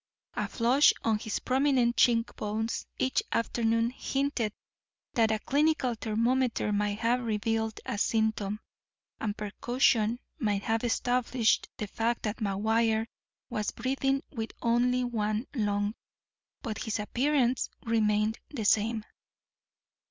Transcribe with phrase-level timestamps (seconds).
[0.33, 4.51] A flush on his prominent cheek bones each afternoon hinted
[5.13, 8.61] that a clinical thermometer might have revealed a symptom,
[9.19, 13.05] and percussion might have established the fact that McGuire
[13.51, 15.93] was breathing with only one lung,
[16.63, 19.05] but his appearance remained the same.